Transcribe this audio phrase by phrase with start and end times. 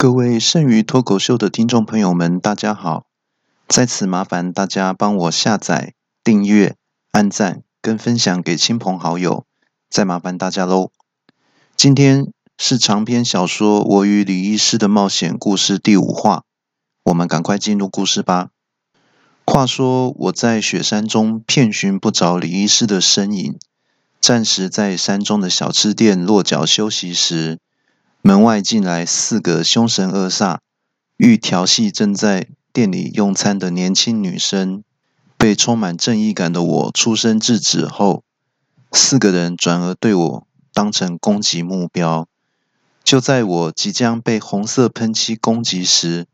[0.00, 3.06] 各位剩余脱口秀的听众朋友们，大家好！
[3.66, 6.76] 在此麻烦大家帮我下载、订阅、
[7.10, 9.44] 按赞跟分享给亲朋好友，
[9.90, 10.92] 再麻烦大家喽。
[11.74, 16.44] 今天是长篇小说《我与李医师的冒险故事》第五话，
[17.06, 18.50] 我们赶快进入故事吧。
[19.44, 23.58] 话说我在雪山中遍寻不着李医师的身影，
[24.20, 27.58] 暂时在山中的小吃店落脚休息时。
[28.20, 30.58] 门外进来四个凶神恶煞、
[31.16, 34.82] 欲调戏正在店里用餐的年轻女生，
[35.36, 38.24] 被充满正义感的我出声制止后，
[38.92, 42.26] 四个人转而对我当成攻击目标。
[43.04, 46.26] 就在我即将被红色喷漆攻击时，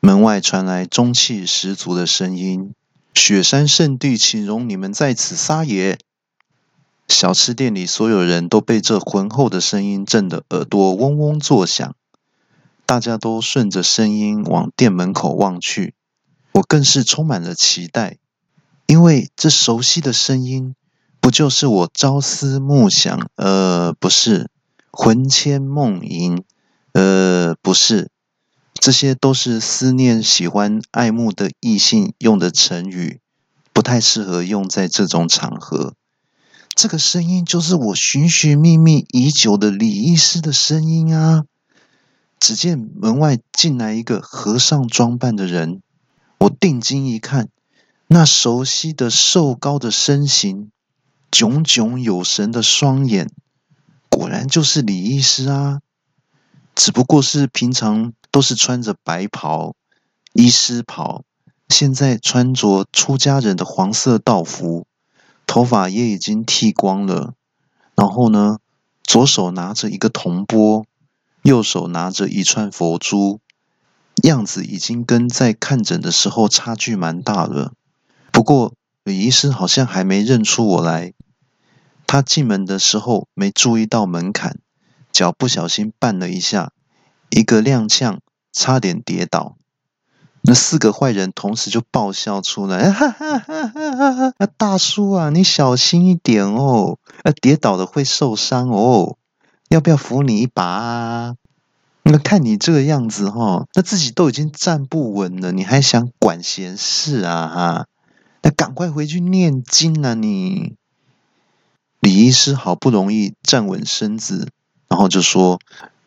[0.00, 2.72] 门外传来中气十足的声音
[3.12, 5.98] ：“雪山圣地，请容你们在此撒野。”
[7.08, 11.94] 小吃店里，所有人都被这浑厚的声音震得耳朵嗡嗡作响。
[12.86, 15.94] 大家都顺着声音往店门口望去，
[16.52, 18.18] 我更是充满了期待，
[18.86, 20.74] 因为这熟悉的声音，
[21.20, 23.28] 不就是我朝思暮想？
[23.36, 24.48] 呃，不是，
[24.90, 26.42] 魂牵梦萦？
[26.92, 28.10] 呃，不是，
[28.72, 33.20] 这些都是思念、喜欢、爱慕的异性用的成语，
[33.72, 35.94] 不太适合用在这种场合。
[36.78, 41.42] 这个声音就是我寻寻觅觅已久的李医师的声音啊！
[42.38, 45.82] 只见门外进来一个和尚装扮的人，
[46.38, 47.48] 我定睛一看，
[48.06, 50.70] 那熟悉的瘦高的身形，
[51.32, 53.28] 炯炯有神的双眼，
[54.08, 55.80] 果然就是李医师啊！
[56.76, 59.74] 只不过是平常都是穿着白袍、
[60.32, 61.24] 医师袍，
[61.68, 64.86] 现在穿着出家人的黄色道服。
[65.48, 67.32] 头发也已经剃光了，
[67.96, 68.58] 然后呢，
[69.02, 70.84] 左手拿着一个铜钵，
[71.42, 73.40] 右手拿着一串佛珠，
[74.22, 77.72] 样子已经跟在看诊的时候差距蛮大了。
[78.30, 81.14] 不过李医师好像还没认出我来，
[82.06, 84.58] 他进门的时候没注意到门槛，
[85.10, 86.72] 脚不小心绊了一下，
[87.30, 88.18] 一个踉跄，
[88.52, 89.56] 差点跌倒。
[90.48, 94.32] 那四个坏人同时就爆笑出来，哈哈哈哈哈！
[94.38, 99.18] 那大叔啊，你小心一点哦，那跌倒了会受伤哦，
[99.68, 101.34] 要不要扶你一把啊？
[102.02, 107.46] 那看你这个样子哈，那自己都已经站不稳了，你还想管闲事啊？
[107.46, 107.86] 哈，
[108.40, 110.14] 那赶快回去念经啊！
[110.14, 110.76] 你
[112.00, 114.48] 李医师好不容易站稳身子，
[114.88, 115.58] 然后就说：“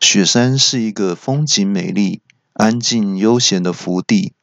[0.02, 2.22] 雪山是一个风景美丽。”
[2.54, 4.34] 安静悠闲的福地，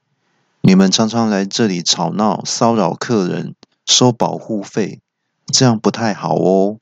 [0.62, 3.56] 你们常常来这里吵闹、骚扰客人、
[3.86, 5.00] 收保护费，
[5.48, 6.78] 这样不太好哦。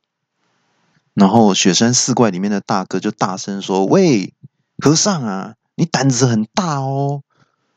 [1.14, 4.34] 然后雪山四怪里面的大哥就大声说：“喂，
[4.78, 7.24] 和尚啊，你胆子很大哦，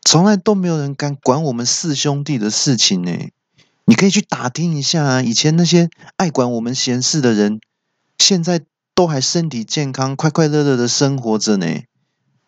[0.04, 3.12] 从来都没有人敢管我们四兄弟的事情呢。
[3.86, 7.60] 你可以去打听一下啊，以前那些爱管我们闲事的人，
[8.18, 8.60] 现在
[8.94, 11.66] 都还身体健康、快快乐乐的生活着呢。”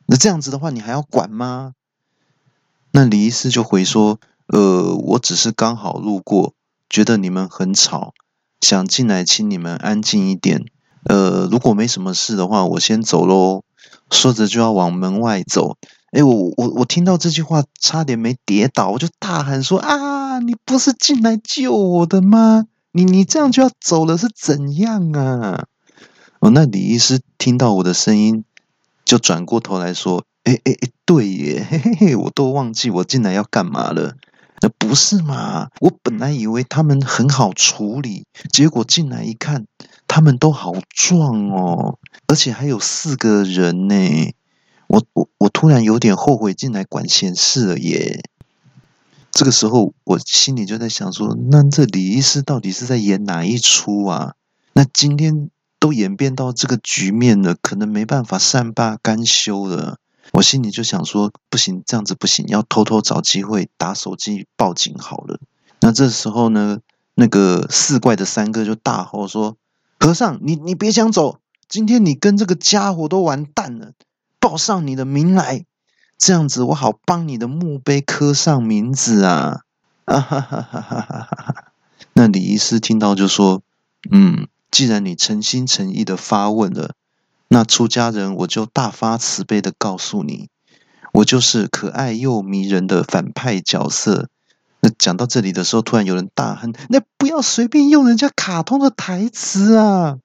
[0.06, 1.74] 那这样子的话，你还要管吗？
[2.90, 4.20] 那李医师就回说
[4.52, 6.54] ：“呃，我只是刚好路过，
[6.90, 8.12] 觉得你们很吵，
[8.60, 10.66] 想进来请你们安静一点。
[11.04, 13.62] 呃，如果没什么事的话，我先走喽。”
[14.10, 15.78] 说着就要往门外走。
[16.10, 22.66] 哎，我我我听到这句话，差点没跌倒，我就大喊说：“啊，你不是进来救我的吗？
[22.90, 25.64] 你你这样就要走了，是怎样啊？”
[26.40, 28.44] 哦，那李医师听到我的声音。
[29.12, 34.17] 就转过头来说：“哎哎哎，对耶，嘿嘿嘿，我都忘记我进来要干嘛了。
[34.62, 35.69] 那不是嘛？
[35.83, 39.67] 我本来以为他们很好处理，结果进来一看，
[40.09, 44.33] 他们都好壮哦，而且还有四个人呢。
[44.87, 48.23] 我我我突然有点后悔进来管闲事了耶。
[49.31, 54.37] 这个时候，我心里就在想说：那这李医师到底是在演哪一出啊？
[54.73, 55.50] 那今天？”
[55.82, 59.98] 都演变到这个局面了，可能没办法善罢甘休了。
[60.31, 65.40] 我心里就想说，不行，这样子不行，要偷偷找机会打手机报警好了。
[65.81, 66.79] 那这时候呢，
[67.17, 69.56] 那个四怪的三哥就大吼说
[69.99, 73.90] ：“和尚，你你别想走，今天你跟这个家伙都完蛋了，
[74.38, 75.64] 报上你的名来，
[76.17, 79.62] 这样子我好帮你的墓碑刻上名字啊！”
[80.06, 81.73] 啊哈哈哈哈哈哈！
[82.12, 83.62] 那李医师听到就说
[84.08, 86.94] ：“嗯。”既然你诚心诚意的发问了，
[87.48, 90.48] 那出家人我就大发慈悲的告诉你，
[91.12, 94.28] 我就是可爱又迷人的反派角色。
[94.80, 100.16] 那讲到这里的时候，突然有人大喊：“那不要随便用人家卡通的台词啊！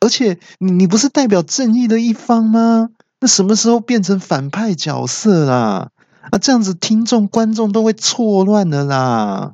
[0.00, 2.90] 而且你你不是代表正义的一方吗？
[3.20, 5.90] 那什么时候变成反派角色啦？
[6.30, 9.52] 啊，这样子听众观众都会错乱的啦！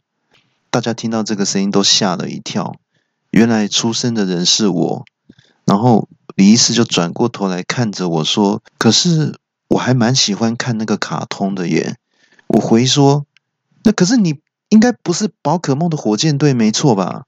[0.71, 2.75] 大家听到这个声音都吓了一跳，
[3.31, 5.05] 原来出生的人是我。
[5.65, 9.39] 然后李医师就转过头来看着我说：“可是
[9.69, 11.97] 我还蛮喜欢看那个卡通的耶。”
[12.49, 13.27] 我回说
[13.85, 17.25] ：“那可是你应该不是宝可梦的火箭队没错吧？”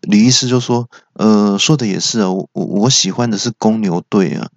[0.00, 4.50] 李医师就说：“呃，说的也是啊，我我我喜欢的是公牛队啊。”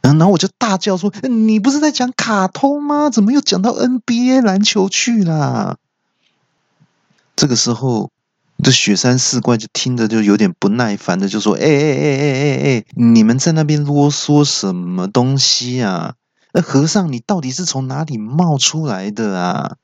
[0.00, 3.08] 然后我就大叫说：“你不是在讲卡通吗？
[3.10, 5.76] 怎么又讲到 NBA 篮球去啦？”
[7.36, 8.10] 这个时候，
[8.62, 16.14] 这雪山四怪就听着就有点不耐烦的就说：“哎哎哎哎哎哎，你们在那边啰嗦什么东西啊？
[16.52, 19.76] 那和尚，你到底是从哪里冒出来的啊？”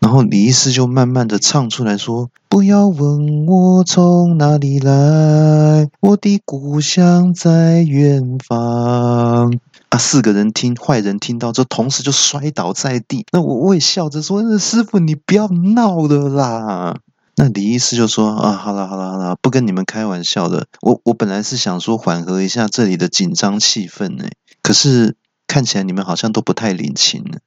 [0.00, 9.60] 然后李医师就慢慢的唱出来说：“不要问我从哪里来，我的故乡在远方。”
[9.90, 13.26] 啊，四个人听坏人听到之后，同时就摔倒在地。
[13.32, 16.96] 那我我也笑着说：“那师傅，你不要闹了啦。”
[17.42, 20.66] 那李医师就说：“啊，好了好了好了，不跟你们开玩笑的。
[20.82, 24.28] 我我本来是想说缓和一下这里的紧张气氛呢，
[24.60, 25.16] 可是
[25.46, 27.38] 看起来你们好像都不太领情呢。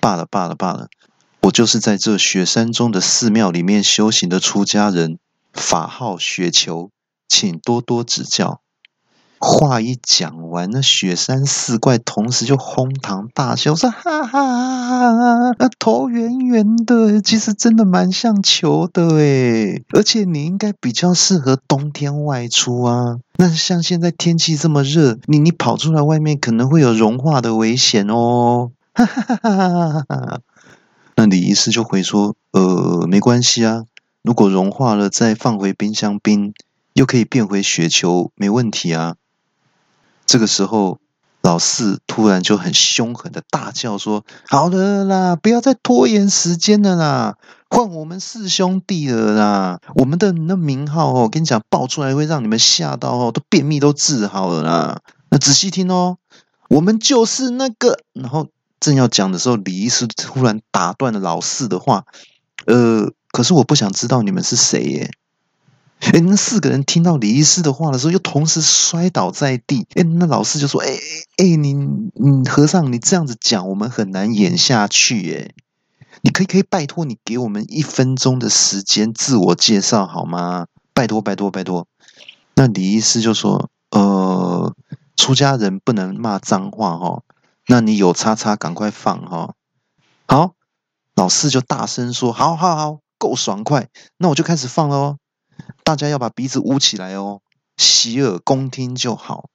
[0.00, 0.88] 罢了罢了罢了。”
[1.44, 5.18] 我就是在这雪山中的寺庙里面修行的出家人，
[5.52, 6.90] 法号雪球，
[7.28, 8.62] 请多多指教。
[9.44, 23.18] 话一讲完，那雪山四怪同时就哄堂大笑，说：“哈哈，那头圆圆的，其实真的蛮像球的诶而且你应该比较适合冬天外出啊。
[23.36, 30.40] 那像现在天气这么热，你你跑出来外面可能会有融化的危险哦。”哈哈哈哈哈。
[31.16, 33.84] 那李医师就回说：“呃，没关系啊，
[34.22, 36.54] 如果融化了再放回冰箱冰，
[36.94, 39.16] 又可以变回雪球，没问题啊。”
[40.26, 40.98] 这个时候，
[41.42, 47.36] 老四突然就很凶狠的大叫说：“好了啦，不要再拖延时间了啦，
[47.68, 49.80] 换我们四兄弟了啦！
[49.94, 55.00] 我们的那名号哦，跟你讲，爆出来会让你们吓到哦，都便秘都治好了啦。
[55.30, 56.18] 那仔细听哦，
[56.68, 58.48] 我们就是那个，然后。”
[58.80, 62.04] 正要讲的时候，李医师突然打断了老四的话。
[62.66, 65.10] 呃，可是我不想知道你们是谁耶。
[66.12, 69.86] 哎，那四个人听到李医师的话的时候，又同时摔倒在地。
[69.94, 70.98] 哎，那老师就说：“哎哎
[71.38, 75.54] 哎，你你和尚，你这样子讲，我们很难演下去耶。
[76.22, 80.66] 你可以可以拜托你给我们一分钟的时间自我介绍好吗？
[80.92, 81.86] 拜托拜托拜托。”
[82.54, 84.74] 那李医师就说：“呃，
[85.16, 87.22] 出家人不能骂脏话哈。”
[87.66, 89.54] 那你有叉叉，赶快放哈！
[90.28, 90.52] 好，
[91.14, 95.16] 老四就大声说：“好好好，够爽快！”那我就开始放喽。
[95.82, 97.40] 大家要把鼻子捂起来哦，
[97.76, 99.50] 洗耳恭听就好。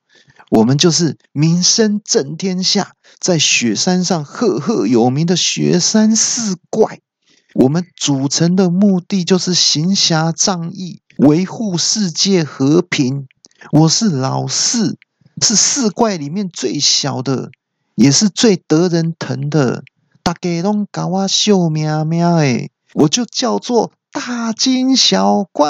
[0.50, 7.00] 我们就是名声震天下，在雪山上赫赫有名的雪山四怪。
[7.54, 13.28] 我们组成的目的就是行侠仗义，维护世界和平。
[13.72, 14.98] 我是老四，
[15.42, 17.52] 是四怪里面最小的。
[17.96, 19.84] 也是最得人疼的，
[20.24, 25.68] 大家拢搞我笑喵喵诶，我就叫做大惊小怪。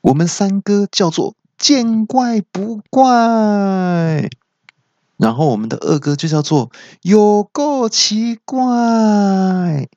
[0.00, 4.30] 我们三哥叫做见怪不怪，
[5.16, 6.70] 然后我们的二哥就叫做
[7.02, 9.88] 有够奇怪。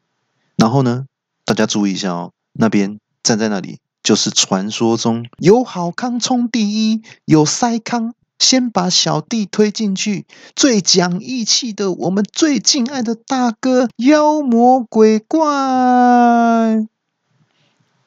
[0.58, 1.06] 然后呢，
[1.46, 8.14] 大家注意一下哦，那边站在那里就是传说中有好康冲第一，有塞康。
[8.42, 15.40] 先把小弟推进去，最讲义气的，我们最敬爱的大哥，妖魔鬼怪。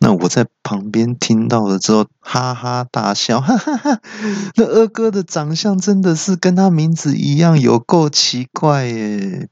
[0.00, 4.00] 那我在旁边听到了之后，哈哈大笑，哈哈哈。
[4.57, 9.49] 那二哥的长相真的是跟他名字一样，有够奇怪耶。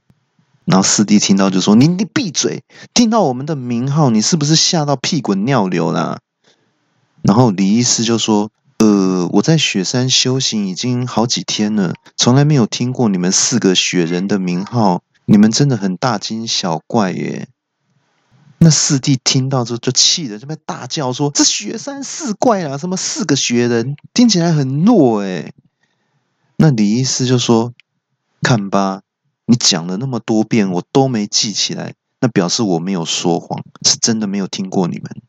[0.65, 2.65] 然后四弟听到就说：“你你闭嘴！
[2.93, 6.19] 听到我们的名号，你是不是吓到屁滚尿流啦？”
[7.23, 8.51] 然后李医师就说。
[8.83, 17.47] 呃，我在雪山修行已经好几天了，从来没有听过你们四个雪人的名号，你们真的很大惊小怪耶！
[18.59, 25.55] 那四弟听到之后就气得这边大叫说：“这雪山四怪啊，什么四个雪人，听起来很弱诶。
[26.57, 27.73] 那李医师就说
[28.43, 29.03] ：“看吧，
[29.47, 35.23] 你讲了那么多遍，我都没记起来，那表示我没有说谎，是真的没有听过你们。”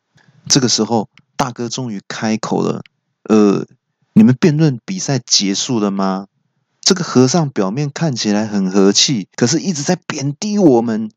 [0.49, 1.07] 这个时候，
[1.37, 2.81] 大哥终于开口了。
[3.23, 3.65] 呃，
[4.13, 6.27] 你们辩论比赛结束了吗？
[6.81, 11.09] 这个和尚表面看起来很和气，可是一直在贬低我们。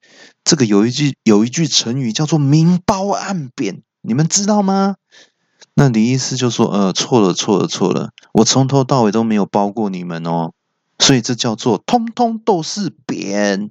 [0.45, 4.95] 这个有一句有一句成语叫做“明褒暗贬”，你们知道吗？
[5.75, 10.53] 那李医师就说：“呃，错了，错了，错了，我从头到尾都没有包过你们哦。
[11.01, 13.71] 所以这叫做通通都是扁。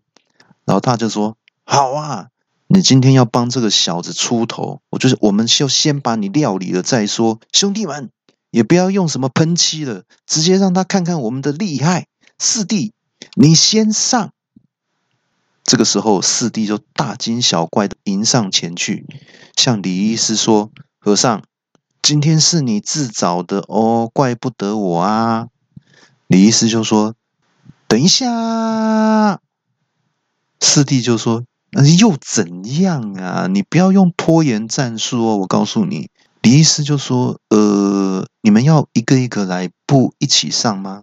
[0.66, 2.28] 老大就说：“好啊，
[2.68, 7.40] 你今天要帮这个小子出头，我就是我们就先把你料理了再说。
[7.54, 8.12] 兄弟们，
[8.56, 12.08] 也不要用什么喷漆了，直接让他看看我们的厉害。
[12.40, 12.94] 四弟，
[13.36, 14.32] 你先上。”
[15.66, 19.06] 这个时候，四弟就大惊小怪的迎上前去，
[19.58, 21.44] 向李医师说：“和尚，
[22.02, 25.50] 今天是你自找的哦，怪不得我啊。”
[26.28, 27.14] 李医师就说
[27.90, 29.42] ：“等一下。”
[30.62, 31.44] 四弟就说
[31.76, 33.48] ：“那又怎样啊？
[33.48, 35.36] 你不要用拖延战术哦！
[35.40, 36.10] 我告诉你。”
[36.46, 41.02] 李医师就说：“呃，你们要一个一个来，不一起上吗？”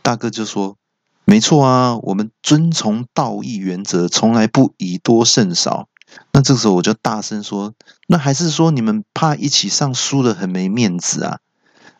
[0.00, 0.78] 大哥就说。
[1.26, 5.88] 没错啊，我们遵从道义原则，从来不以多胜少。
[6.32, 7.74] 那这时候我就大声说
[8.08, 11.40] ：“那还是说你们怕一起上输了很没面子啊？”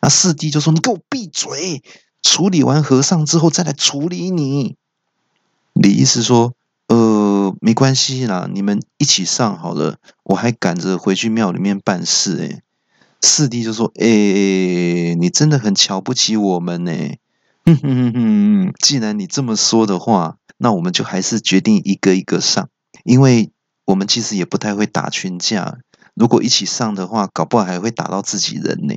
[0.01, 1.83] 那四弟就说：“你给我闭嘴！
[2.23, 4.77] 处理完和尚之后再来处理你。”
[5.73, 6.55] 李医师说
[6.91, 12.61] ：“呃，没关系啦，你们一起上好了，我还赶着回去庙里面办事。”诶
[13.21, 16.91] 四弟就说：“诶，你真的很瞧不起我们呢。”
[17.63, 22.67] 哼哼哼哼，既然你这么说的话，那我们就还是决定一个一个上，
[23.05, 23.51] 因为
[23.85, 25.77] 我们其实也不太会打群架，
[26.13, 28.95] 如果一起上的话，搞不好还会打到自己人呢。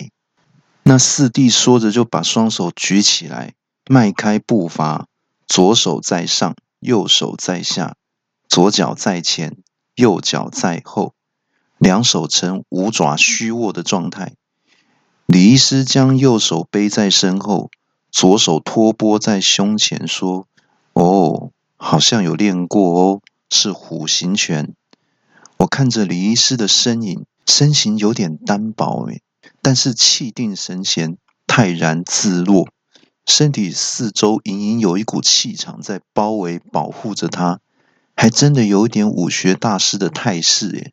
[0.83, 3.55] 那四弟说着，就把双手举起来，
[3.89, 5.07] 迈开步伐，
[5.47, 7.97] 左手在上，右手在下，
[8.47, 9.57] 左脚在前，
[9.95, 11.15] 右脚在后，
[11.79, 14.35] 两手呈五爪虚握的状态。
[15.25, 17.71] 李医师将右手背在身后。
[18.11, 20.47] 左手托钵在胸前，说
[20.93, 24.75] ：“哦，好像有练过哦，是虎形拳。”
[25.57, 29.23] 我看着李医师的身影，身形有点单薄诶，
[29.63, 32.69] 但是气定神闲，泰然自若，
[33.27, 37.61] 身体四周隐隐有一股气场在包围保护着他，
[38.15, 40.93] 还真的有点武学大师的态势耶。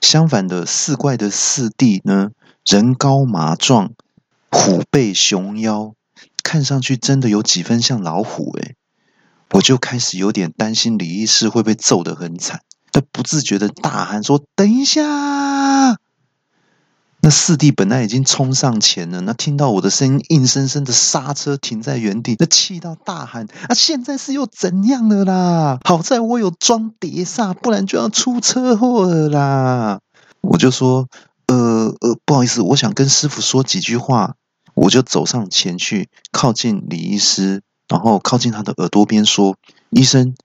[0.00, 2.30] 相反的，四怪的四弟呢，
[2.64, 3.92] 人高马壮，
[4.50, 5.94] 虎背熊腰。
[6.42, 8.74] 看上去真的有几分像老虎诶，
[9.50, 15.98] 我就开始有点担心李医师会被揍得很惨，他不自觉的大喊说：“等一下！”
[17.20, 25.78] 那四弟本来已经冲上前了，那听到我的声音，硬生生的刹车停在原地，那气到大喊：“啊，现在是又怎样了啦？
[25.84, 30.00] 好在我有装碟刹，不然就要出车祸了啦！”
[30.40, 31.08] 我就说
[31.48, 34.34] ：“呃呃，不好意思，我想跟师傅说几句话。”
[34.74, 39.56] 我就走上前去，靠近李医师，然后靠近他的耳朵边说
[39.90, 40.36] ：“医生，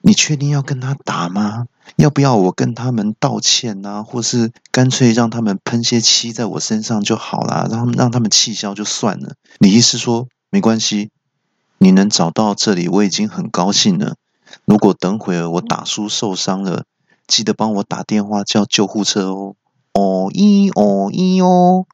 [0.00, 1.66] 你确定要跟他打吗？
[1.96, 4.02] 要不要我跟他们道歉啊？
[4.02, 11.10] 或是干脆让他们喷些漆在我身上就好了，让他们让他们气消就算了。”李医师说：“没关系，
[11.78, 14.14] 你能找到这里，我已经很高兴了。
[14.64, 16.84] 如果等会儿我打叔受伤了，
[17.26, 19.54] 记得帮我打电话叫救护车哦。”
[19.94, 21.86] 哦一哦一哦。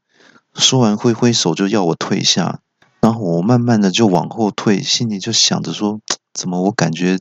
[0.55, 2.61] 说完，挥挥手就要我退下，
[3.01, 6.01] 然后我慢慢的就往后退，心里就想着说：
[6.33, 7.19] 怎么我感觉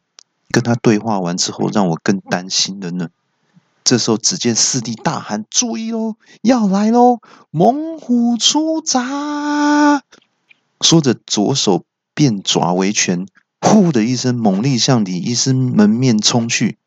[0.50, 3.10] 跟他对话完之后，让我更担心了呢？
[3.84, 7.20] 这时候，只见四弟大喊：“注意哦，要来喽！
[7.52, 10.02] 猛虎出闸！”
[10.80, 11.84] 说着，左手
[12.14, 13.28] 变爪为拳，
[13.60, 16.78] 呼的一声，猛力向李医师门面冲去。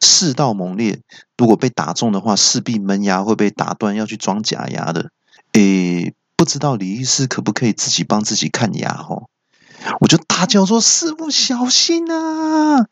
[0.00, 1.00] 势道猛烈，
[1.36, 5.10] 如果被打中的话，势必门牙会被打断，要去装假牙的。
[5.52, 8.90] 诶，不知道李医师可不可以自己帮自己看牙？
[9.08, 9.28] 哦？
[10.00, 12.86] 我就大叫说：“师傅小心啊！”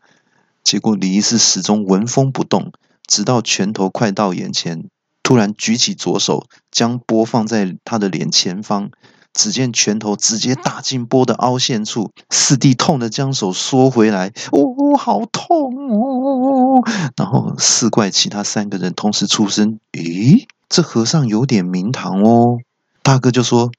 [0.63, 2.73] 结果李医师始终纹风不动，
[3.07, 4.89] 直到拳头快到眼前，
[5.23, 8.91] 突然举起左手，将波放在他的脸前方。
[9.33, 16.83] 只见拳头直接打进波的凹陷处，四弟痛的将手缩回来，哦，好痛哦！
[17.17, 22.59] 然后四怪其他三个人同时出声：“咦？”这和尚有点名堂哦，
[23.03, 23.71] 大哥就说：“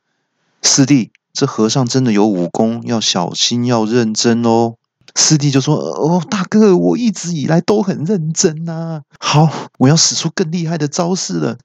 [0.63, 4.75] 师弟，这和尚真的有武功，要小心，要认真哦。”
[5.15, 9.01] 师弟就说：“哦，大哥，我一直以来都很认真呐。
[9.19, 11.57] 好，我要使出更厉害的招式了。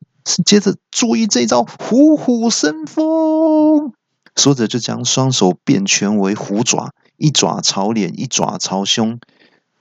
[0.44, 3.92] 接着注意这招虎虎生风。”
[4.34, 9.18] 说着就将双手变拳为虎爪，一爪朝脸，一爪朝胸，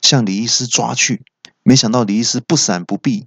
[0.01, 1.23] 向李医师抓去。
[1.63, 3.25] 没想到李医师不闪不避。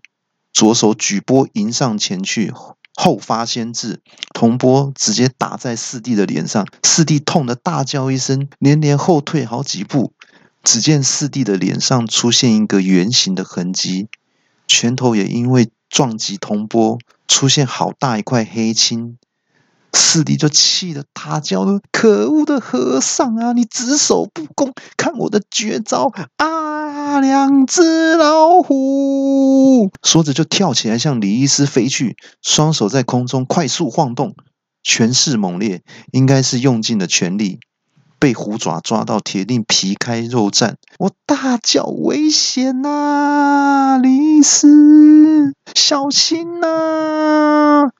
[0.52, 2.52] 左手举波迎上前去，
[3.00, 4.00] 后发先至，
[4.34, 10.12] 铜波直接打在四弟的脸上，四弟痛得大叫一声，连连后退好几步。
[10.64, 14.08] 只见四弟的脸上出现一个圆形的痕迹，
[14.66, 19.16] 拳头也因为撞击铜波出现好大一块黑青。
[19.92, 23.52] 四弟就气得大叫了：“可恶的和尚啊！
[23.52, 27.20] 你只守不攻，看我的绝招啊！
[27.20, 34.34] 两只老虎！”说着就跳起来向李医师飞去，双手在空中快速晃动，
[34.82, 37.60] 拳势猛烈，应该是用尽了全力。
[38.20, 40.74] 被虎爪抓到，铁定皮开肉绽。
[40.98, 47.90] 我大叫：“危险呐，李医师，小心呐！”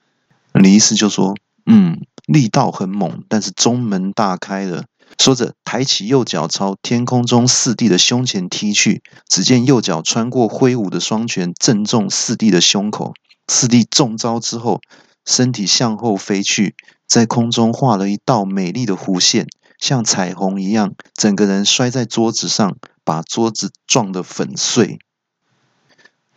[0.55, 1.35] 李医师就说。
[1.71, 4.85] 嗯，力道很猛，但是中门大开了。
[5.19, 9.03] 说着，抬起右脚朝天空中四弟的胸前踢去。
[9.29, 13.13] 只见右脚穿过挥舞的双拳，正中四弟的胸口。
[13.49, 14.81] 四弟中招之后，
[15.27, 16.75] 身体向后飞去，
[17.07, 19.47] 在空中画了一道美丽的弧线，
[19.79, 24.99] 像彩虹一样，整个人摔在桌子上，把桌子撞得粉碎。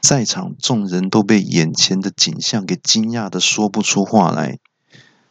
[0.02, 4.58] 在场众人都被眼前的景象给惊讶的说不出话来。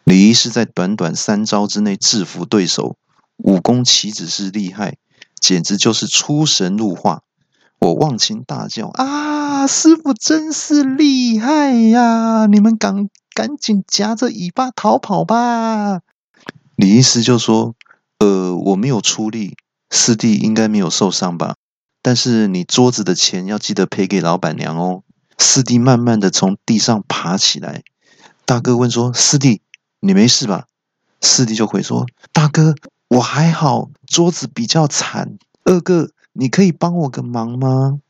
[0.04, 2.97] 李医师在短短三招之内制服对手，
[3.37, 4.97] 武功岂止是厉害，
[5.40, 7.23] 简直就是出神入化。
[7.78, 12.47] 我忘情大叫：“啊，师傅真是厉害呀！
[12.47, 16.00] 你们赶赶紧夹着尾巴逃跑吧！”
[16.76, 17.75] 李医师就说
[18.21, 19.57] ：“呃，我没有出力，
[19.90, 21.54] 师弟应该没有受伤吧？
[22.02, 25.02] 但是你桌子的钱要记得赔给老板娘哦。”
[25.38, 27.83] 师弟慢慢的从地上爬起来，
[28.45, 29.62] 大哥问说：“师弟。”
[30.00, 30.64] 你没事吧？
[31.21, 32.75] 四弟就回说：“大哥，
[33.09, 35.37] 我还好，桌子比较惨。
[35.64, 38.00] 二哥，你可以帮我个忙吗？”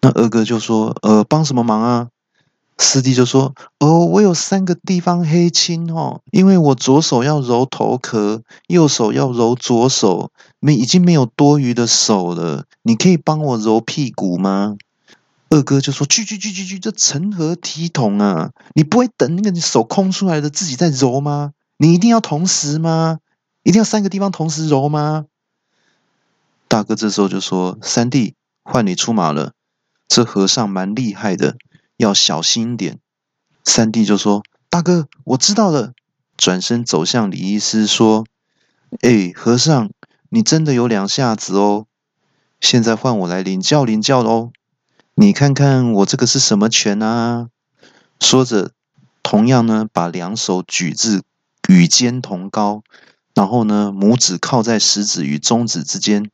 [0.00, 2.08] 那二哥就说：“呃，帮什么忙啊？”
[2.78, 10.30] 四弟就说：“哦，我有三个地方黑青哦，因为我左手要揉头壳，右手要揉左手，
[10.60, 12.64] 没已经没有多余的手了。
[12.82, 14.76] 你可以帮我揉屁股吗？”
[15.52, 18.52] 二哥就说：“去去去去去，这成何体统啊！
[18.74, 21.52] 你不会等那个你手空出来的自己在揉吗？
[21.76, 23.18] 你一定要同时吗？
[23.62, 25.26] 一定要三个地方同时揉吗？”
[26.68, 29.52] 大哥这时候就说：“三弟，换你出马了。
[30.08, 31.56] 这和尚蛮厉害的，
[31.98, 32.98] 要小心点。”
[33.62, 35.92] 三弟就说：“大哥，我知道了。”
[36.38, 38.24] 转身走向李医师说
[39.04, 39.90] ：“哎，和尚，
[40.30, 41.84] 你真的有两下子哦。
[42.58, 44.52] 现在换我来领教领教喽。”
[45.22, 47.46] 你看看我这个是什么拳啊？
[48.18, 48.72] 说着，
[49.22, 51.22] 同样呢，把两手举至
[51.68, 52.82] 与肩同高，
[53.32, 56.28] 然后呢，拇指靠在食指与中指之间，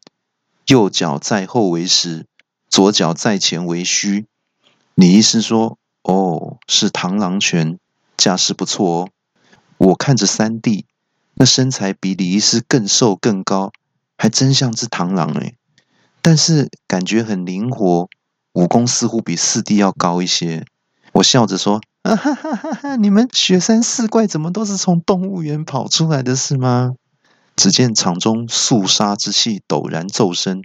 [0.68, 2.24] 右脚在后为实，
[2.70, 4.24] 左脚在前为虚。
[4.94, 7.79] 李医师说：“哦，是螳螂拳，
[8.16, 9.09] 架势不错哦。”
[9.77, 10.87] 我看着三弟，
[11.35, 13.70] 那身材比李医师更瘦更高，
[14.16, 15.57] 还真像只螳螂哎，
[16.22, 18.09] 但是感觉很灵活。
[18.58, 20.66] 武功似乎比四弟要高一些，
[21.12, 22.96] 我笑着说：“哈哈哈哈！
[22.96, 26.94] 你们雪山四怪怎么都是从动物园跑出来的，是吗？”
[27.54, 30.64] 只见场中肃杀之气陡然骤升，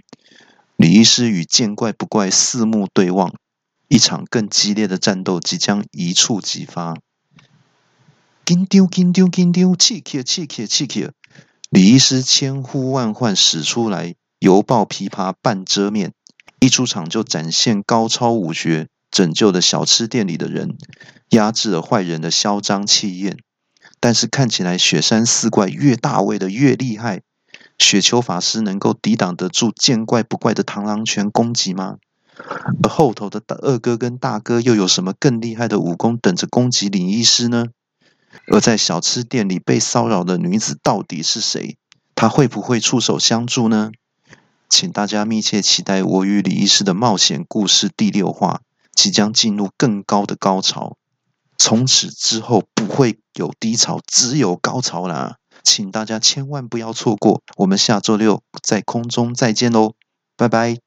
[0.74, 3.32] 李医师与见怪不怪四目对望，
[3.86, 6.96] 一场更激烈的战斗即将一触即发。
[8.44, 11.10] 紧丢紧丢紧丢，气气气气气气！
[11.70, 16.12] 李医师千呼万唤使出来，犹抱琵琶半遮面。
[16.64, 20.78] 一出场就展现高超武学，拯救了小吃店里的人，
[21.28, 23.36] 压制了坏人的嚣张气焰。
[24.00, 27.20] 但是看起来雪山四怪越大位的越厉害，
[27.78, 31.98] 雪球法师能够抵挡得住见怪不怪的螳螂拳攻击吗？
[32.82, 37.66] 而后头的二哥跟大哥又有什么更厉害的武功等着攻击李医师呢？
[38.46, 41.76] 而在小吃店里被骚扰的女子到底是谁？
[42.14, 43.92] 她会不会出手相助呢？
[44.76, 48.60] 请大家密切期待我与李医师的冒险故事第六话，
[48.92, 50.96] 即将进入更高的高潮。
[51.56, 55.36] 从此之后不会有低潮，只有高潮啦！
[55.62, 57.40] 请大家千万不要错过。
[57.58, 59.92] 我们下周六在空中再见喽，
[60.36, 60.83] 拜拜。